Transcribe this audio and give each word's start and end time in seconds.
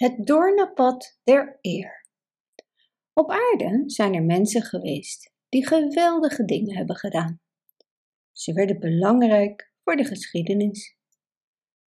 Het 0.00 0.26
doornenpad 0.26 1.20
der 1.22 1.58
eer. 1.60 2.06
Op 3.12 3.30
aarde 3.30 3.82
zijn 3.86 4.14
er 4.14 4.22
mensen 4.22 4.62
geweest 4.62 5.32
die 5.48 5.66
geweldige 5.66 6.44
dingen 6.44 6.76
hebben 6.76 6.96
gedaan. 6.96 7.40
Ze 8.32 8.52
werden 8.52 8.80
belangrijk 8.80 9.72
voor 9.84 9.96
de 9.96 10.04
geschiedenis. 10.04 10.96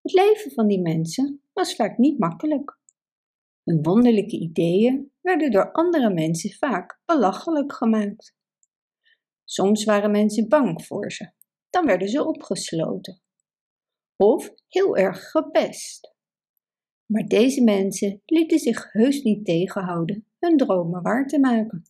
Het 0.00 0.12
leven 0.12 0.50
van 0.50 0.66
die 0.66 0.80
mensen 0.80 1.42
was 1.52 1.74
vaak 1.74 1.98
niet 1.98 2.18
makkelijk. 2.18 2.78
Hun 3.64 3.82
wonderlijke 3.82 4.38
ideeën 4.38 5.12
werden 5.20 5.50
door 5.50 5.72
andere 5.72 6.12
mensen 6.12 6.50
vaak 6.50 7.00
belachelijk 7.04 7.72
gemaakt. 7.72 8.36
Soms 9.44 9.84
waren 9.84 10.10
mensen 10.10 10.48
bang 10.48 10.84
voor 10.84 11.12
ze, 11.12 11.32
dan 11.70 11.86
werden 11.86 12.08
ze 12.08 12.24
opgesloten. 12.24 13.22
Of 14.16 14.52
heel 14.68 14.96
erg 14.96 15.30
gepest. 15.30 16.11
Maar 17.06 17.26
deze 17.26 17.62
mensen 17.62 18.22
lieten 18.24 18.58
zich 18.58 18.92
heus 18.92 19.22
niet 19.22 19.44
tegenhouden 19.44 20.26
hun 20.38 20.56
dromen 20.56 21.02
waar 21.02 21.26
te 21.26 21.38
maken. 21.38 21.82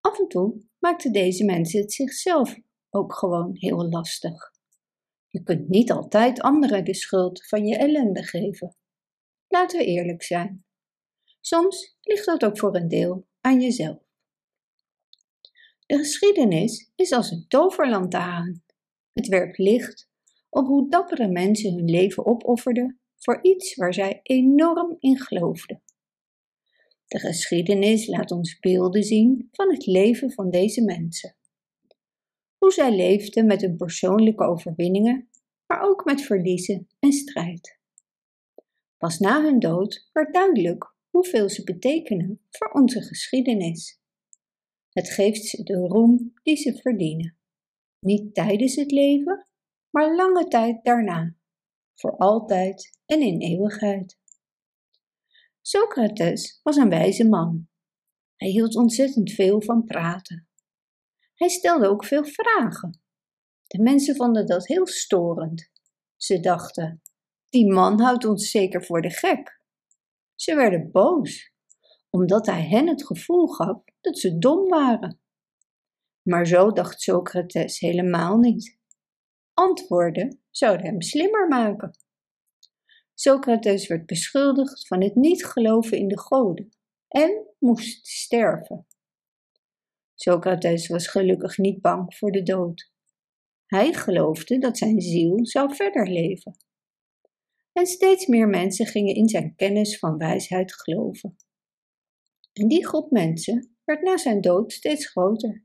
Af 0.00 0.18
en 0.18 0.28
toe 0.28 0.62
maakten 0.78 1.12
deze 1.12 1.44
mensen 1.44 1.80
het 1.80 1.92
zichzelf 1.92 2.58
ook 2.90 3.14
gewoon 3.14 3.50
heel 3.52 3.88
lastig. 3.88 4.50
Je 5.28 5.42
kunt 5.42 5.68
niet 5.68 5.90
altijd 5.90 6.40
anderen 6.40 6.84
de 6.84 6.94
schuld 6.94 7.46
van 7.46 7.66
je 7.66 7.76
ellende 7.76 8.22
geven. 8.22 8.76
Laten 9.48 9.78
we 9.78 9.84
eerlijk 9.84 10.22
zijn. 10.22 10.64
Soms 11.40 11.96
ligt 12.00 12.26
dat 12.26 12.44
ook 12.44 12.58
voor 12.58 12.76
een 12.76 12.88
deel 12.88 13.26
aan 13.40 13.60
jezelf. 13.60 13.98
De 15.86 15.96
geschiedenis 15.96 16.92
is 16.94 17.12
als 17.12 17.30
een 17.30 17.44
toverlantaarn. 17.48 18.64
Het 19.12 19.26
werpt 19.26 19.58
licht 19.58 20.08
op 20.48 20.66
hoe 20.66 20.90
dappere 20.90 21.28
mensen 21.28 21.74
hun 21.74 21.90
leven 21.90 22.26
opofferden 22.26 22.99
voor 23.20 23.38
iets 23.42 23.74
waar 23.74 23.94
zij 23.94 24.20
enorm 24.22 24.96
in 24.98 25.18
geloofden. 25.18 25.82
De 27.06 27.18
geschiedenis 27.18 28.06
laat 28.06 28.30
ons 28.30 28.58
beelden 28.58 29.02
zien 29.02 29.48
van 29.50 29.72
het 29.72 29.86
leven 29.86 30.32
van 30.32 30.50
deze 30.50 30.84
mensen. 30.84 31.36
Hoe 32.58 32.72
zij 32.72 32.96
leefden 32.96 33.46
met 33.46 33.60
hun 33.60 33.76
persoonlijke 33.76 34.44
overwinningen, 34.44 35.28
maar 35.66 35.82
ook 35.82 36.04
met 36.04 36.22
verliezen 36.22 36.88
en 36.98 37.12
strijd. 37.12 37.78
Pas 38.96 39.18
na 39.18 39.42
hun 39.42 39.58
dood 39.58 40.08
werd 40.12 40.34
duidelijk 40.34 40.94
hoeveel 41.10 41.48
ze 41.48 41.64
betekenen 41.64 42.40
voor 42.50 42.70
onze 42.70 43.02
geschiedenis. 43.02 44.00
Het 44.90 45.10
geeft 45.10 45.44
ze 45.44 45.62
de 45.62 45.76
roem 45.76 46.32
die 46.42 46.56
ze 46.56 46.74
verdienen. 46.76 47.38
Niet 47.98 48.34
tijdens 48.34 48.74
het 48.74 48.90
leven, 48.90 49.46
maar 49.90 50.14
lange 50.14 50.48
tijd 50.48 50.84
daarna 50.84 51.39
voor 52.00 52.16
altijd 52.16 52.98
en 53.06 53.20
in 53.20 53.40
eeuwigheid. 53.40 54.18
Socrates 55.60 56.60
was 56.62 56.76
een 56.76 56.88
wijze 56.88 57.28
man. 57.28 57.68
Hij 58.36 58.48
hield 58.48 58.76
ontzettend 58.76 59.30
veel 59.30 59.62
van 59.62 59.84
praten. 59.84 60.48
Hij 61.34 61.48
stelde 61.48 61.88
ook 61.88 62.04
veel 62.04 62.24
vragen. 62.24 63.02
De 63.66 63.82
mensen 63.82 64.16
vonden 64.16 64.46
dat 64.46 64.66
heel 64.66 64.86
storend. 64.86 65.70
Ze 66.16 66.40
dachten: 66.40 67.02
die 67.48 67.72
man 67.72 68.00
houdt 68.00 68.24
ons 68.24 68.50
zeker 68.50 68.84
voor 68.84 69.02
de 69.02 69.10
gek. 69.10 69.60
Ze 70.34 70.54
werden 70.54 70.90
boos, 70.90 71.52
omdat 72.10 72.46
hij 72.46 72.68
hen 72.68 72.88
het 72.88 73.06
gevoel 73.06 73.46
gaf 73.46 73.82
dat 74.00 74.18
ze 74.18 74.38
dom 74.38 74.68
waren. 74.68 75.20
Maar 76.22 76.46
zo 76.46 76.72
dacht 76.72 77.00
Socrates 77.00 77.78
helemaal 77.78 78.38
niet. 78.38 78.78
Antwoorden 79.54 80.39
zouden 80.50 80.86
hem 80.86 81.02
slimmer 81.02 81.48
maken. 81.48 81.90
Socrates 83.14 83.86
werd 83.86 84.06
beschuldigd 84.06 84.86
van 84.86 85.02
het 85.02 85.14
niet 85.14 85.44
geloven 85.44 85.98
in 85.98 86.08
de 86.08 86.18
goden 86.18 86.68
en 87.08 87.46
moest 87.58 88.06
sterven. 88.06 88.86
Socrates 90.14 90.86
was 90.86 91.06
gelukkig 91.06 91.58
niet 91.58 91.80
bang 91.80 92.14
voor 92.16 92.30
de 92.30 92.42
dood. 92.42 92.92
Hij 93.66 93.92
geloofde 93.92 94.58
dat 94.58 94.78
zijn 94.78 95.00
ziel 95.00 95.46
zou 95.46 95.74
verder 95.74 96.08
leven. 96.08 96.56
En 97.72 97.86
steeds 97.86 98.26
meer 98.26 98.48
mensen 98.48 98.86
gingen 98.86 99.14
in 99.14 99.28
zijn 99.28 99.54
kennis 99.56 99.98
van 99.98 100.16
wijsheid 100.16 100.74
geloven. 100.74 101.36
En 102.52 102.68
die 102.68 102.86
groep 102.86 103.10
mensen 103.10 103.76
werd 103.84 104.02
na 104.02 104.16
zijn 104.16 104.40
dood 104.40 104.72
steeds 104.72 105.06
groter. 105.06 105.64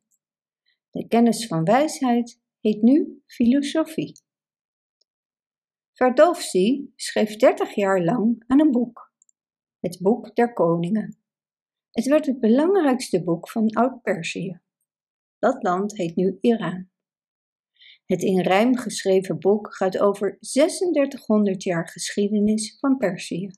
De 0.90 1.08
kennis 1.08 1.48
van 1.48 1.64
wijsheid 1.64 2.42
heet 2.60 2.82
nu 2.82 3.24
filosofie. 3.26 4.24
Ferdowsi 5.96 6.92
schreef 6.96 7.36
dertig 7.36 7.76
jaar 7.76 8.04
lang 8.04 8.44
aan 8.48 8.60
een 8.60 8.72
boek, 8.72 9.14
het 9.80 9.98
Boek 10.02 10.36
der 10.36 10.54
Koningen. 10.54 11.18
Het 11.92 12.06
werd 12.06 12.26
het 12.26 12.40
belangrijkste 12.40 13.24
boek 13.24 13.50
van 13.50 13.70
Oud-Perzië. 13.70 14.62
Dat 15.40 15.64
land 15.64 15.98
heet 15.98 16.16
nu 16.16 16.38
Iran. 16.42 16.90
Het 18.06 18.24
in 18.24 18.42
rijm 18.42 18.78
geschreven 18.78 19.40
boek 19.40 19.76
gaat 19.76 20.00
over 20.00 20.38
3600 20.40 21.64
jaar 21.64 21.90
geschiedenis 21.90 22.78
van 22.80 22.98
Perzië. 22.98 23.50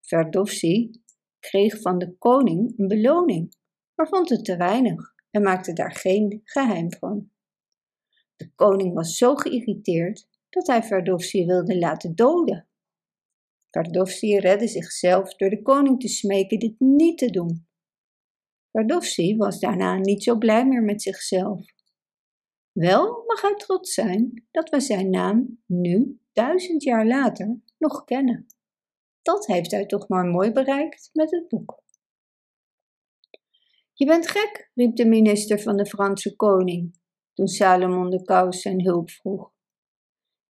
Ferdowsi 0.00 0.90
kreeg 1.38 1.80
van 1.80 1.98
de 1.98 2.16
koning 2.18 2.78
een 2.78 2.88
beloning, 2.88 3.56
maar 3.94 4.08
vond 4.08 4.28
het 4.28 4.44
te 4.44 4.56
weinig 4.56 5.14
en 5.30 5.42
maakte 5.42 5.72
daar 5.72 5.94
geen 5.94 6.40
geheim 6.44 6.92
van. 6.92 7.30
De 8.36 8.52
koning 8.54 8.94
was 8.94 9.16
zo 9.16 9.34
geïrriteerd 9.34 10.32
dat 10.54 10.66
hij 10.66 10.82
Ferdowsi 10.82 11.46
wilde 11.46 11.78
laten 11.78 12.14
doden. 12.14 12.68
Ferdowsi 13.70 14.38
redde 14.38 14.68
zichzelf 14.68 15.34
door 15.34 15.50
de 15.50 15.62
koning 15.62 16.00
te 16.00 16.08
smeken 16.08 16.58
dit 16.58 16.74
niet 16.78 17.18
te 17.18 17.30
doen. 17.30 17.66
Ferdowsi 18.70 19.36
was 19.36 19.58
daarna 19.58 19.96
niet 19.96 20.22
zo 20.22 20.38
blij 20.38 20.66
meer 20.66 20.82
met 20.82 21.02
zichzelf. 21.02 21.60
Wel 22.72 23.24
mag 23.26 23.42
hij 23.42 23.54
trots 23.54 23.94
zijn 23.94 24.46
dat 24.50 24.70
we 24.70 24.80
zijn 24.80 25.10
naam 25.10 25.62
nu, 25.66 26.20
duizend 26.32 26.82
jaar 26.82 27.06
later, 27.06 27.60
nog 27.78 28.04
kennen. 28.04 28.46
Dat 29.22 29.46
heeft 29.46 29.70
hij 29.70 29.86
toch 29.86 30.08
maar 30.08 30.24
mooi 30.24 30.52
bereikt 30.52 31.10
met 31.12 31.30
het 31.30 31.48
boek. 31.48 31.82
Je 33.92 34.06
bent 34.06 34.28
gek, 34.28 34.70
riep 34.74 34.96
de 34.96 35.06
minister 35.06 35.60
van 35.60 35.76
de 35.76 35.86
Franse 35.86 36.36
koning 36.36 37.02
toen 37.32 37.48
Salomon 37.48 38.10
de 38.10 38.22
Kous 38.22 38.60
zijn 38.60 38.84
hulp 38.84 39.10
vroeg. 39.10 39.53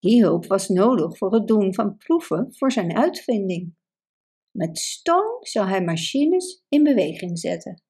Die 0.05 0.23
hulp 0.23 0.47
was 0.47 0.69
nodig 0.69 1.19
voor 1.19 1.35
het 1.35 1.47
doen 1.47 1.75
van 1.75 1.97
proeven 1.97 2.55
voor 2.55 2.73
zijn 2.73 2.97
uitvinding. 2.97 3.75
Met 4.51 4.79
stoom 4.79 5.37
zou 5.41 5.69
hij 5.69 5.85
machines 5.85 6.65
in 6.69 6.83
beweging 6.83 7.39
zetten. 7.39 7.83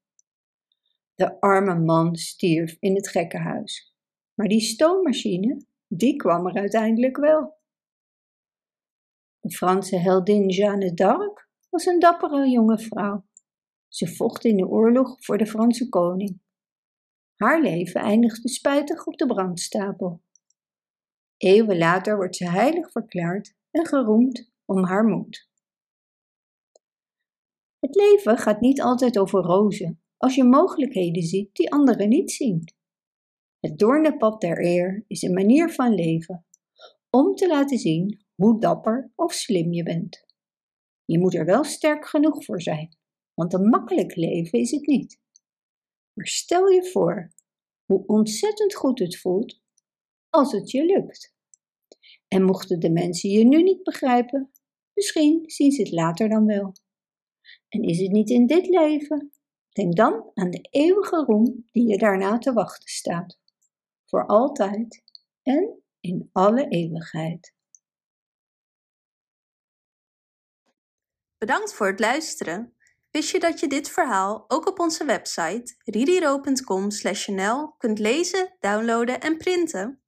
De 1.15 1.41
arme 1.41 1.79
man 1.79 2.17
stierf 2.17 2.77
in 2.81 2.95
het 2.95 3.09
gekkenhuis, 3.09 3.95
maar 4.35 4.49
die 4.49 4.61
stoommachine, 4.61 5.67
die 5.89 6.17
kwam 6.17 6.47
er 6.47 6.55
uiteindelijk 6.55 7.17
wel. 7.17 7.59
De 9.41 9.51
Franse 9.51 9.97
heldin 9.97 10.49
Jeanne 10.49 10.95
d'Arc 10.95 11.49
was 11.71 11.87
een 11.87 11.99
dappere 11.99 12.49
jonge 12.49 12.79
vrouw. 12.79 13.25
Ze 13.89 14.07
vocht 14.07 14.45
in 14.45 14.57
de 14.57 14.67
oorlog 14.67 15.25
voor 15.25 15.39
de 15.39 15.47
Franse 15.47 15.89
koning. 15.89 16.41
Haar 17.35 17.63
leven 17.63 18.01
eindigde 18.01 18.49
spijtig 18.49 19.07
op 19.07 19.17
de 19.17 19.27
brandstapel. 19.27 20.23
Eeuwen 21.45 21.79
later 21.79 22.17
wordt 22.17 22.37
ze 22.37 22.49
heilig 22.51 22.91
verklaard 22.91 23.55
en 23.71 23.87
geroemd 23.87 24.51
om 24.65 24.85
haar 24.85 25.05
moed. 25.05 25.49
Het 27.79 27.95
leven 27.95 28.39
gaat 28.39 28.61
niet 28.61 28.83
altijd 28.83 29.19
over 29.19 29.43
rozen 29.43 30.03
als 30.17 30.35
je 30.35 30.45
mogelijkheden 30.45 31.23
ziet 31.23 31.55
die 31.55 31.73
anderen 31.73 32.09
niet 32.09 32.31
zien. 32.31 32.65
Het 33.61 33.79
doornenpad 33.79 34.41
der 34.41 34.65
eer 34.65 35.05
is 35.07 35.23
een 35.23 35.33
manier 35.33 35.73
van 35.73 35.95
leven 35.95 36.47
om 37.11 37.35
te 37.35 37.49
laten 37.49 37.79
zien 37.79 38.25
hoe 38.35 38.61
dapper 38.61 39.13
of 39.15 39.33
slim 39.33 39.73
je 39.73 39.83
bent. 39.83 40.27
Je 41.05 41.19
moet 41.19 41.35
er 41.35 41.45
wel 41.45 41.65
sterk 41.65 42.07
genoeg 42.07 42.45
voor 42.45 42.63
zijn, 42.63 42.97
want 43.35 43.53
een 43.53 43.69
makkelijk 43.69 44.17
leven 44.17 44.59
is 44.59 44.71
het 44.71 44.87
niet. 44.87 45.21
Maar 46.13 46.27
stel 46.27 46.69
je 46.69 46.91
voor 46.91 47.33
hoe 47.85 48.07
ontzettend 48.07 48.75
goed 48.75 48.99
het 48.99 49.19
voelt 49.19 49.63
als 50.31 50.53
het 50.53 50.71
je 50.71 50.85
lukt. 50.85 51.34
En 52.35 52.43
mochten 52.43 52.81
de 52.81 52.91
mensen 52.91 53.31
je 53.31 53.45
nu 53.45 53.63
niet 53.63 53.83
begrijpen, 53.83 54.51
misschien 54.95 55.43
zien 55.51 55.71
ze 55.73 55.83
het 55.83 55.93
later 55.93 56.29
dan 56.29 56.47
wel. 56.47 56.73
En 57.69 57.83
is 57.83 57.99
het 57.99 58.11
niet 58.11 58.31
in 58.31 58.47
dit 58.47 58.67
leven? 58.67 59.33
Denk 59.69 59.97
dan 59.97 60.31
aan 60.35 60.51
de 60.51 60.69
eeuwige 60.71 61.17
roem 61.17 61.65
die 61.73 61.87
je 61.87 61.99
daarna 61.99 62.39
te 62.39 62.53
wachten 62.53 62.89
staat. 62.89 63.39
Voor 64.05 64.27
altijd 64.27 65.03
en 65.43 65.83
in 66.01 66.29
alle 66.33 66.69
eeuwigheid. 66.69 67.55
Bedankt 71.39 71.75
voor 71.75 71.87
het 71.87 72.01
luisteren. 72.01 72.77
Wist 73.11 73.31
je 73.31 73.41
dat 73.41 73.61
je 73.61 73.67
dit 73.67 73.89
verhaal 73.89 74.45
ook 74.49 74.69
op 74.69 74.79
onze 74.79 75.05
website 75.05 75.75
ririro.com/nl 75.85 77.77
kunt 77.77 77.99
lezen, 77.99 78.57
downloaden 78.61 79.21
en 79.21 79.37
printen? 79.37 80.04